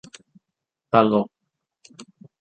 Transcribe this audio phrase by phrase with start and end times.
[0.91, 1.13] ตลก!